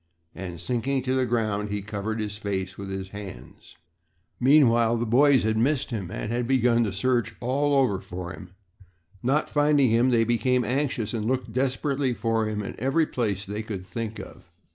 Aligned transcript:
and, 0.33 0.59
sinking 0.59 1.03
to 1.03 1.13
the 1.13 1.27
ground, 1.27 1.69
he 1.69 1.83
covered 1.83 2.19
his 2.19 2.35
face 2.35 2.75
with 2.75 2.89
his 2.89 3.09
hands. 3.09 3.77
Meanwhile, 4.39 4.97
the 4.97 5.05
boys 5.05 5.43
had 5.43 5.59
missed 5.59 5.91
him 5.91 6.09
and 6.09 6.31
had 6.31 6.47
begun 6.47 6.83
to 6.85 6.91
search 6.91 7.35
all 7.39 7.75
over 7.75 7.99
for 7.99 8.31
him. 8.33 8.55
Not 9.21 9.47
finding 9.47 9.91
him, 9.91 10.09
they 10.09 10.23
became 10.23 10.65
anxious 10.65 11.13
and 11.13 11.25
looked 11.25 11.53
desperately 11.53 12.15
for 12.15 12.47
him 12.47 12.63
in 12.63 12.73
every 12.79 13.05
place 13.05 13.45
they 13.45 13.61
could 13.61 13.85
think 13.85 14.17
of. 14.17 14.49